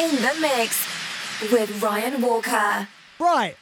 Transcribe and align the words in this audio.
In 0.00 0.10
the 0.16 0.32
mix 0.40 0.88
with 1.52 1.80
Ryan 1.80 2.20
Walker. 2.20 2.88
Right. 3.20 3.54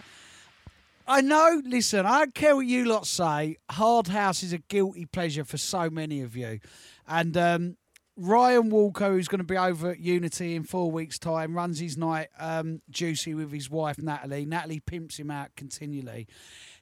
I 1.07 1.21
know, 1.21 1.61
listen, 1.65 2.07
I 2.07 2.21
don't 2.21 2.35
care 2.35 2.57
what 2.57 2.67
you 2.67 2.87
lot 2.87 3.07
say. 3.07 3.59
Hard 3.71 4.09
House 4.09 4.43
is 4.43 4.55
a 4.55 4.59
guilty 4.59 5.05
pleasure 5.05 5.45
for 5.45 5.59
so 5.59 5.91
many 5.91 6.23
of 6.23 6.35
you. 6.35 6.61
And 7.07 7.37
um, 7.37 7.77
Ryan 8.17 8.71
Walker, 8.71 9.11
who's 9.11 9.29
going 9.29 9.41
to 9.41 9.45
be 9.45 9.59
over 9.59 9.91
at 9.91 10.01
Unity 10.01 10.55
in 10.55 10.63
four 10.63 10.91
weeks' 10.91 11.19
time, 11.19 11.55
runs 11.55 11.81
his 11.81 11.99
night 11.99 12.29
um, 12.39 12.81
juicy 12.89 13.35
with 13.35 13.53
his 13.53 13.69
wife, 13.69 13.99
Natalie. 13.99 14.47
Natalie 14.47 14.81
pimps 14.81 15.19
him 15.19 15.31
out 15.31 15.51
continually. 15.55 16.27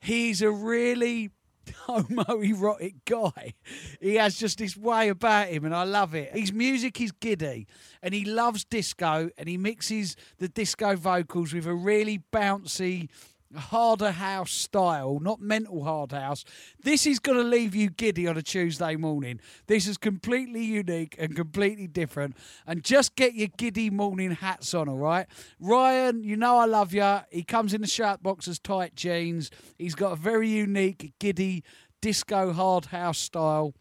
He's 0.01 0.43
a 0.43 0.51
really 0.51 1.31
homoerotic 1.87 2.95
guy. 3.05 3.55
He 4.01 4.17
has 4.17 4.37
just 4.37 4.59
this 4.59 4.77
way 4.77 5.09
about 5.09 5.49
him, 5.49 5.65
and 5.65 5.75
I 5.75 5.85
love 5.85 6.15
it. 6.15 6.33
His 6.33 6.53
music 6.53 7.01
is 7.01 7.13
giddy, 7.13 7.67
and 8.03 8.15
he 8.15 8.25
loves 8.25 8.65
disco, 8.65 9.31
and 9.39 9.49
he 9.49 9.57
mixes 9.57 10.17
the 10.39 10.49
disco 10.49 10.97
vocals 10.97 11.53
with 11.53 11.67
a 11.67 11.75
really 11.75 12.23
bouncy 12.33 13.09
harder 13.57 14.13
house 14.13 14.53
style, 14.53 15.19
not 15.21 15.41
mental 15.41 15.85
hard 15.85 16.13
house. 16.13 16.45
This 16.83 17.07
is 17.07 17.19
going 17.19 17.39
to 17.39 17.45
leave 17.45 17.75
you 17.75 17.91
giddy 17.91 18.27
on 18.27 18.37
a 18.37 18.43
Tuesday 18.43 18.97
morning. 18.97 19.41
This 19.67 19.87
is 19.87 19.97
completely 19.97 20.65
unique 20.65 21.17
and 21.19 21.35
completely 21.35 21.87
different. 21.87 22.37
And 22.67 22.85
just 22.85 23.17
get 23.17 23.35
your 23.35 23.49
giddy 23.57 23.91
morning 23.91 24.33
hats 24.33 24.75
on, 24.75 24.89
all 24.89 24.99
right? 24.99 25.27
Ryan, 25.59 26.23
you 26.23 26.37
know 26.37 26.59
I 26.59 26.67
love 26.67 26.93
you. 26.93 27.21
He 27.31 27.43
comes 27.43 27.75
in 27.75 27.81
the 27.81 27.87
shirt 27.87 28.23
boxes, 28.23 28.59
tight 28.59 28.95
jeans. 28.95 29.51
He's 29.79 29.95
got 29.95 30.13
a 30.13 30.17
very 30.17 30.49
unique, 30.49 31.13
giddy, 31.19 31.65
disco 32.01 32.53
hard 32.53 32.87
house 32.87 33.19
style. 33.19 33.75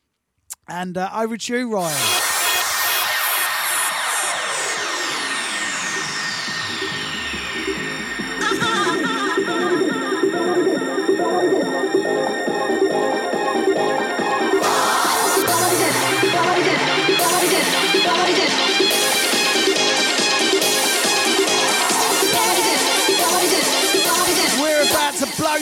And 0.68 0.98
uh, 0.98 1.10
over 1.14 1.38
to 1.38 1.58
you, 1.58 1.74
Ryan. 1.74 2.39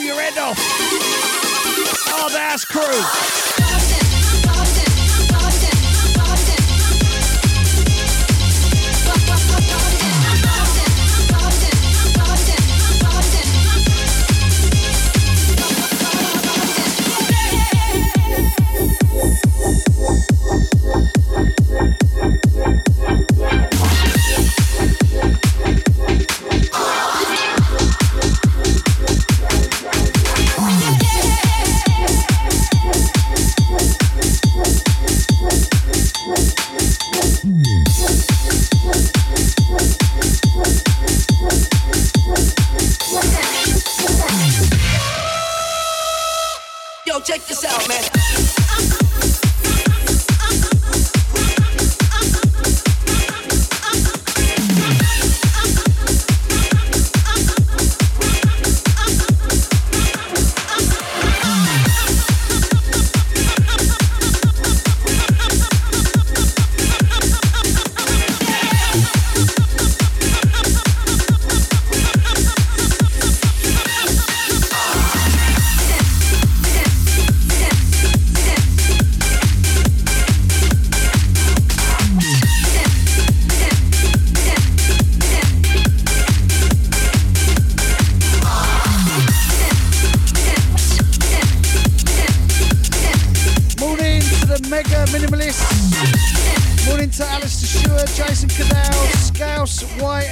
Your 0.00 0.20
head 0.20 0.36
off. 0.38 0.56
Oh, 2.10 2.28
that's 2.32 2.64
crew. 2.64 3.57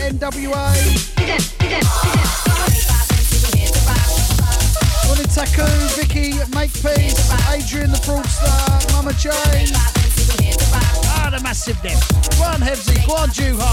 NWA. 0.06 0.70
Morning 5.06 5.26
Taku, 5.34 5.66
Vicky, 5.96 6.38
Makepeace, 6.54 7.18
Adrian 7.50 7.90
the 7.90 7.98
Fraudster, 7.98 8.92
Mama 8.92 9.12
Jane. 9.14 9.74
Ah, 11.08 11.30
the 11.32 11.42
massive 11.42 11.80
them. 11.82 11.98
One 12.38 12.60
Hevzy, 12.60 12.94
Guan 13.02 13.30
Juha. 13.34 13.66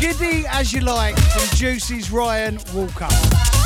Giddy 0.00 0.46
as 0.48 0.72
you 0.72 0.80
like 0.80 1.16
from 1.16 1.56
Juicy's 1.56 2.10
Ryan 2.10 2.58
Walker. 2.74 3.61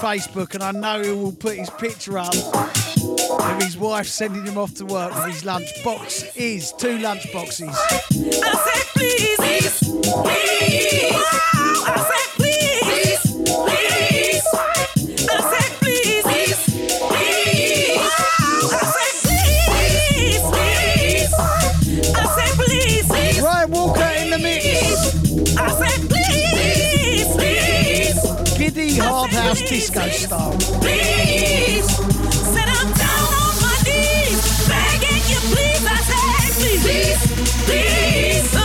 Facebook, 0.00 0.54
and 0.54 0.62
I 0.62 0.72
know 0.72 1.02
he 1.02 1.10
will 1.10 1.32
put 1.32 1.56
his 1.56 1.70
picture 1.70 2.18
up 2.18 2.34
of 2.34 3.62
his 3.62 3.76
wife 3.76 4.06
sending 4.06 4.44
him 4.44 4.56
off 4.56 4.74
to 4.74 4.84
work 4.84 5.14
with 5.14 5.26
his 5.26 5.44
lunch 5.44 5.68
box 5.84 6.24
is 6.36 6.72
two 6.72 6.98
lunch 6.98 7.26
boxes. 28.98 29.36
I 29.36 29.54
said, 29.54 29.66
please, 29.66 29.90
please, 29.90 29.96
please. 29.96 29.96
Said, 29.96 29.96
hard 29.96 29.98
house 29.98 29.98
disco 29.98 30.08
style. 30.10 30.56
Please, 30.80 31.88
I'm 32.68 32.90
down 32.92 33.28
on 33.42 33.54
my 33.62 33.76
knees, 33.84 34.68
begging 34.68 35.24
you, 35.30 35.40
please. 35.52 35.84
I 35.86 35.98
said, 36.10 36.52
please, 36.82 37.20
please. 37.64 38.55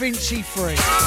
Finchy 0.00 0.42
free. 0.42 0.99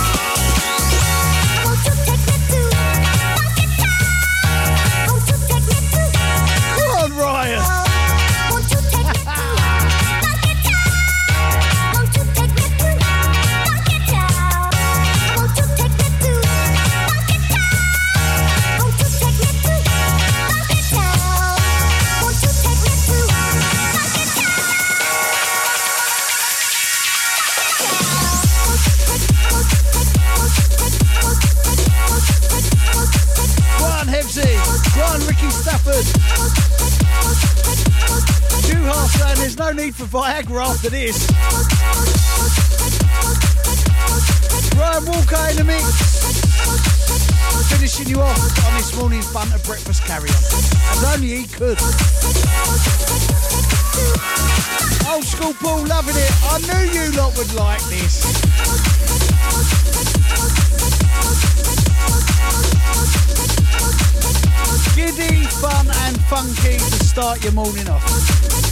Viagra 40.54 40.70
after 40.70 40.90
this. 40.90 41.28
Ryan 44.78 45.06
Walker 45.06 45.50
in 45.50 45.58
the 45.58 45.64
mix. 45.64 45.84
Finishing 47.70 48.08
you 48.08 48.22
off 48.22 48.66
on 48.66 48.78
this 48.78 48.96
morning's 48.96 49.32
bunter 49.34 49.58
breakfast 49.60 50.04
carry 50.04 50.30
on. 50.30 50.36
As 50.92 51.04
only 51.16 51.28
he 51.28 51.48
could. 51.48 51.80
Old 55.10 55.24
school 55.24 55.54
Paul 55.54 55.86
loving 55.88 56.16
it. 56.16 56.32
I 56.46 56.60
knew 56.60 56.92
you 56.92 57.12
lot 57.18 57.38
would 57.38 57.54
like 57.54 57.84
this. 57.86 58.24
Giddy, 64.96 65.46
fun 65.46 65.88
and 66.06 66.22
funky 66.26 66.78
to 66.78 67.06
start 67.06 67.44
your 67.44 67.54
morning 67.54 67.90
off. 67.90 68.62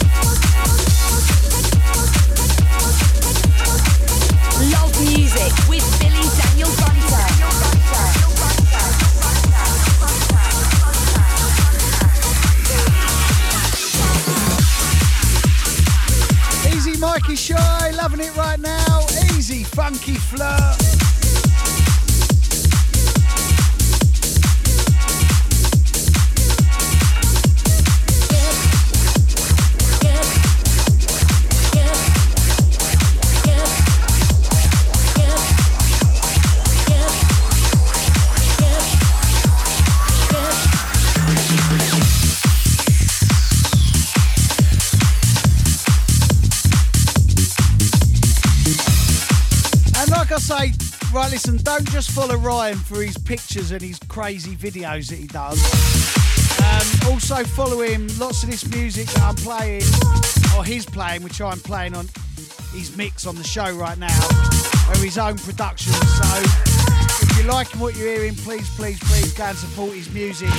Mikey 17.12 17.34
Shy, 17.34 17.90
loving 17.90 18.20
it 18.20 18.34
right 18.36 18.60
now. 18.60 19.04
Easy 19.34 19.64
funky 19.64 20.14
flirt. 20.14 21.21
Listen, 51.32 51.56
don't 51.62 51.88
just 51.88 52.10
follow 52.10 52.36
Ryan 52.36 52.76
for 52.76 53.00
his 53.00 53.16
pictures 53.16 53.70
and 53.70 53.80
his 53.80 53.98
crazy 54.06 54.54
videos 54.54 55.08
that 55.08 55.16
he 55.16 55.26
does. 55.26 55.58
Um, 56.60 57.10
also 57.10 57.42
follow 57.42 57.80
him. 57.80 58.06
Lots 58.18 58.42
of 58.42 58.50
this 58.50 58.68
music 58.68 59.06
that 59.06 59.22
I'm 59.22 59.36
playing, 59.36 59.80
or 60.54 60.62
he's 60.62 60.84
playing, 60.84 61.22
which 61.22 61.40
I'm 61.40 61.58
playing 61.60 61.96
on 61.96 62.06
his 62.74 62.94
mix 62.98 63.26
on 63.26 63.34
the 63.36 63.44
show 63.44 63.74
right 63.74 63.96
now, 63.96 64.20
are 64.90 64.96
his 64.98 65.16
own 65.16 65.38
productions. 65.38 65.96
So 65.96 66.42
if 67.22 67.38
you're 67.38 67.50
liking 67.50 67.80
what 67.80 67.96
you're 67.96 68.14
hearing, 68.14 68.34
please, 68.34 68.68
please, 68.76 68.98
please 68.98 69.32
go 69.32 69.44
and 69.44 69.56
support 69.56 69.92
his 69.94 70.12
music. 70.12 70.50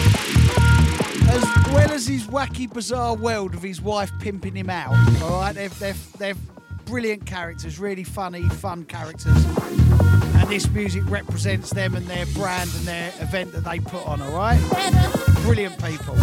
As 1.30 1.44
well 1.72 1.92
as 1.92 2.08
his 2.08 2.26
wacky, 2.26 2.68
bizarre 2.68 3.16
world 3.16 3.54
of 3.54 3.62
his 3.62 3.80
wife 3.80 4.12
pimping 4.19 4.56
him 4.56 4.72
out. 4.72 4.96
All 5.22 5.40
right, 5.40 5.54
they're, 5.54 5.69
they're, 5.69 5.96
they're 6.18 6.36
brilliant 6.86 7.28
characters, 7.28 7.78
really 7.78 8.04
funny, 8.04 8.50
fun 8.50 8.86
characters. 8.86 9.93
And 10.44 10.51
this 10.51 10.69
music 10.72 11.04
represents 11.10 11.69
them 11.69 11.95
and 11.95 12.06
their 12.06 12.25
brand 12.25 12.69
and 12.75 12.86
their 12.86 13.13
event 13.22 13.54
that 13.54 13.63
they 13.63 13.80
put 13.80 14.06
on, 14.06 14.22
all 14.22 14.34
right? 14.34 14.60
Brilliant 15.44 15.81
people. 15.81 16.18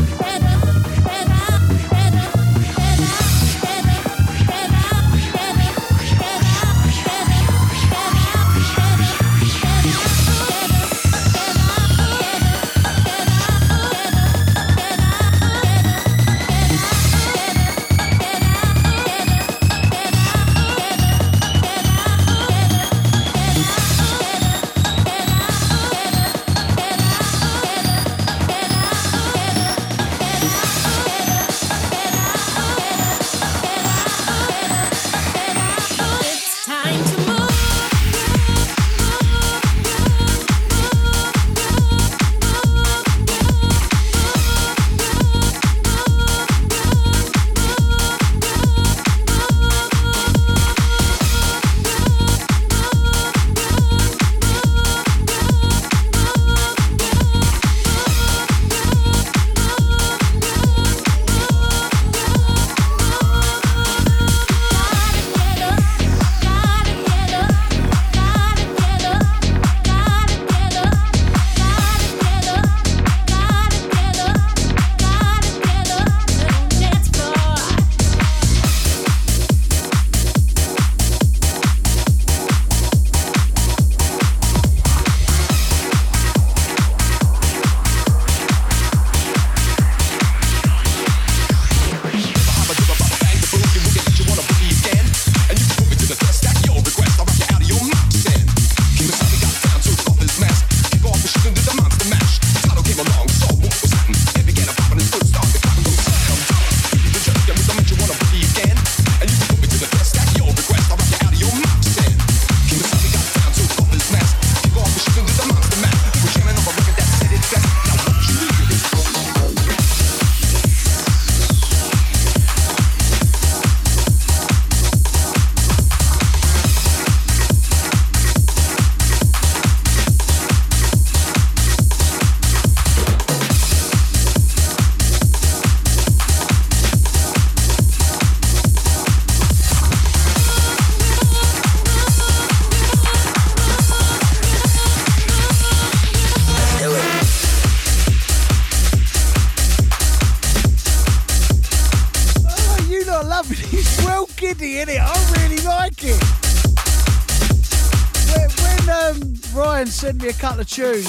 Tunes. 160.70 161.06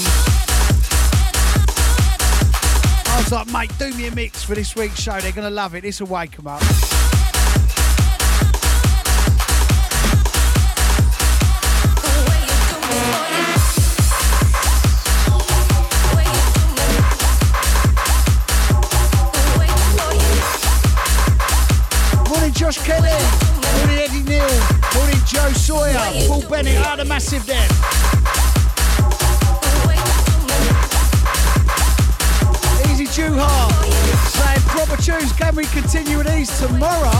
I 3.05 3.15
was 3.17 3.31
like, 3.31 3.47
mate, 3.51 3.71
do 3.77 3.93
me 3.95 4.07
a 4.07 4.15
mix 4.15 4.43
for 4.43 4.55
this 4.55 4.75
week's 4.75 4.99
show. 4.99 5.19
They're 5.19 5.31
going 5.31 5.47
to 5.47 5.53
love 5.53 5.75
it. 5.75 5.81
This 5.81 5.99
will 5.99 6.07
wake 6.07 6.35
them 6.35 6.47
up. 6.47 6.61
Josh 22.53 22.77
Kelly. 22.83 23.09
Morning, 23.75 23.97
Eddie 23.97 24.23
Neal. 24.23 24.47
Morning, 24.93 25.17
Joe 25.25 25.51
Sawyer. 25.53 25.93
Paul 26.27 26.47
Bennett. 26.47 26.77
Ah, 26.85 26.95
the 26.95 27.05
massive 27.05 27.43
then. 27.47 27.90
Easy 33.21 33.29
Juha. 33.29 33.69
Saying 34.29 34.61
proper 34.61 34.97
tunes. 35.01 35.31
Can 35.33 35.55
we 35.55 35.65
continue 35.65 36.23
these 36.23 36.49
tomorrow? 36.59 37.11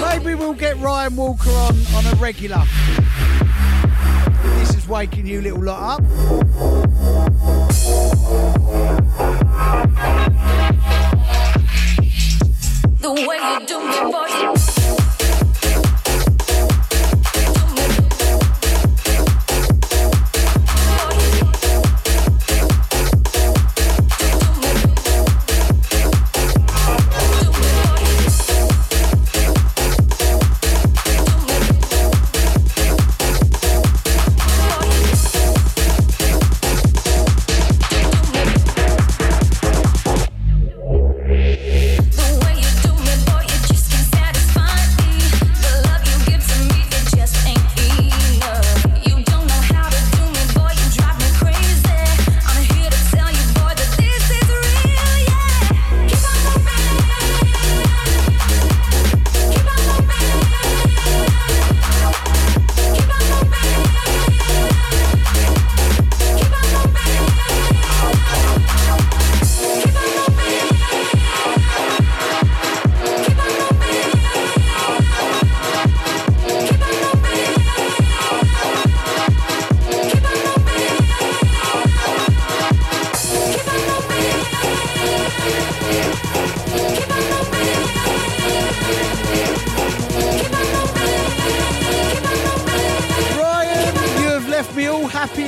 Maybe 0.00 0.34
we'll 0.34 0.54
get 0.54 0.76
Ryan 0.78 1.16
Walker 1.16 1.50
on 1.50 1.76
on 1.94 2.06
a 2.06 2.16
regular. 2.16 2.62
This 4.58 4.74
is 4.74 4.88
waking 4.88 5.26
you 5.26 5.40
little 5.40 5.62
lot 5.62 6.00
up. 6.00 6.08
The 13.00 13.12
way 13.12 13.38
you 13.38 13.66
do 13.66 13.78
me, 13.78 14.12
boy. 14.12 14.75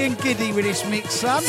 And 0.08 0.18
giddy 0.22 0.52
with 0.52 0.64
this 0.64 0.88
mix, 0.88 1.12
son. 1.12 1.44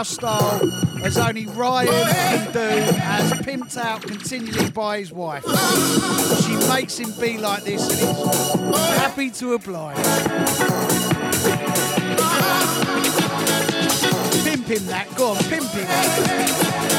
House 0.00 0.08
style 0.08 1.04
as 1.04 1.18
only 1.18 1.44
Ryan 1.44 1.88
can 1.88 2.52
do, 2.52 2.58
as 3.02 3.32
pimped 3.42 3.76
out 3.76 4.00
continually 4.00 4.70
by 4.70 5.00
his 5.00 5.12
wife. 5.12 5.44
She 6.42 6.56
makes 6.70 6.96
him 6.96 7.12
be 7.20 7.36
like 7.36 7.64
this 7.64 7.82
and 7.82 7.98
he's 7.98 8.86
happy 8.96 9.30
to 9.32 9.52
oblige. 9.52 9.96
Pimp 14.42 14.66
him 14.68 14.86
that, 14.86 15.06
go 15.16 15.32
on, 15.32 15.36
pimp 15.36 15.68
him. 15.68 16.89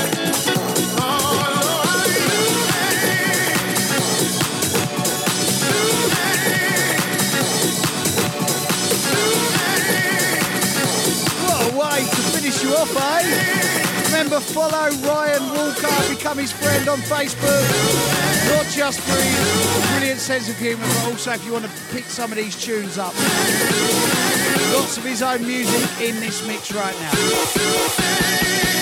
Follow 14.54 14.90
Ryan 15.08 15.44
Walker, 15.54 16.10
become 16.10 16.38
his 16.38 16.52
friend 16.52 16.88
on 16.90 17.00
Facebook. 17.00 17.64
Not 18.54 18.66
just 18.68 19.00
for 19.00 19.16
his 19.16 19.88
brilliant 19.92 20.20
sense 20.20 20.50
of 20.50 20.58
humour, 20.58 20.84
but 20.84 21.12
also 21.12 21.32
if 21.32 21.46
you 21.46 21.54
want 21.54 21.66
to 21.66 21.72
pick 21.92 22.04
some 22.06 22.32
of 22.32 22.38
these 22.38 22.56
tunes 22.62 22.98
up. 22.98 23.14
Lots 24.74 24.98
of 24.98 25.04
his 25.04 25.22
own 25.22 25.46
music 25.46 26.02
in 26.02 26.20
this 26.20 26.46
mix 26.48 26.74
right 26.74 26.96
now. 27.00 28.81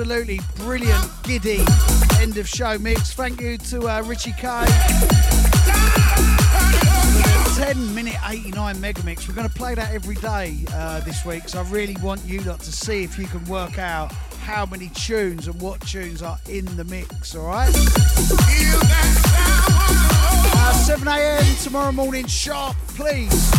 Absolutely 0.00 0.40
brilliant, 0.56 1.10
giddy 1.24 1.62
end 2.20 2.38
of 2.38 2.48
show 2.48 2.78
mix. 2.78 3.12
Thank 3.12 3.38
you 3.38 3.58
to 3.58 3.86
uh, 3.86 4.02
Richie 4.06 4.32
K. 4.32 4.64
10 7.56 7.94
minute 7.94 8.16
89 8.26 8.80
mega 8.80 9.04
mix. 9.04 9.28
We're 9.28 9.34
going 9.34 9.48
to 9.48 9.54
play 9.54 9.74
that 9.74 9.92
every 9.92 10.14
day 10.14 10.64
uh, 10.72 11.00
this 11.00 11.26
week, 11.26 11.50
so 11.50 11.60
I 11.60 11.64
really 11.64 11.98
want 12.00 12.24
you 12.24 12.40
lot 12.44 12.60
to 12.60 12.72
see 12.72 13.04
if 13.04 13.18
you 13.18 13.26
can 13.26 13.44
work 13.44 13.78
out 13.78 14.10
how 14.40 14.64
many 14.64 14.88
tunes 14.88 15.48
and 15.48 15.60
what 15.60 15.82
tunes 15.82 16.22
are 16.22 16.38
in 16.48 16.64
the 16.76 16.84
mix, 16.84 17.34
all 17.34 17.48
right? 17.48 17.70
Uh, 20.56 20.72
7 20.72 21.06
a.m. 21.08 21.44
tomorrow 21.62 21.92
morning, 21.92 22.26
sharp, 22.26 22.74
please. 22.88 23.50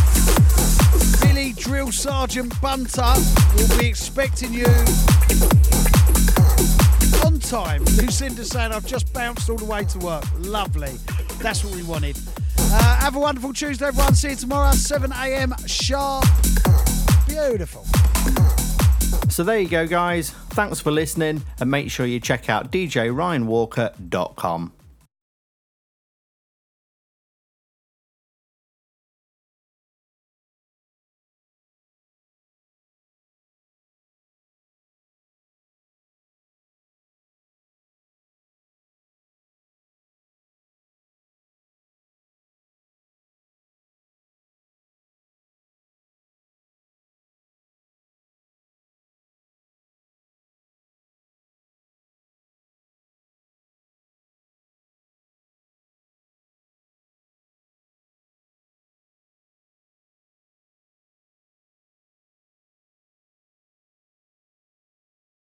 Billy 1.21 1.53
Drill 1.53 1.91
Sergeant 1.91 2.59
Bunter 2.61 3.13
will 3.57 3.77
be 3.77 3.85
expecting 3.85 4.53
you 4.53 4.65
time. 7.51 7.83
Lucinda 7.97 8.45
saying, 8.45 8.71
I've 8.71 8.85
just 8.85 9.11
bounced 9.13 9.49
all 9.49 9.57
the 9.57 9.65
way 9.65 9.83
to 9.83 9.99
work. 9.99 10.23
Lovely. 10.39 10.93
That's 11.39 11.65
what 11.65 11.75
we 11.75 11.83
wanted. 11.83 12.17
Uh, 12.57 12.99
have 12.99 13.17
a 13.17 13.19
wonderful 13.19 13.51
Tuesday, 13.51 13.87
everyone. 13.87 14.15
See 14.15 14.29
you 14.29 14.37
tomorrow, 14.37 14.71
7 14.71 15.11
a.m. 15.11 15.53
sharp. 15.67 16.23
Beautiful. 17.27 17.83
So 19.29 19.43
there 19.43 19.59
you 19.59 19.67
go, 19.67 19.85
guys. 19.85 20.29
Thanks 20.51 20.79
for 20.79 20.91
listening, 20.91 21.43
and 21.59 21.69
make 21.69 21.91
sure 21.91 22.05
you 22.05 22.21
check 22.21 22.49
out 22.49 22.71
djryanwalker.com. 22.71 24.71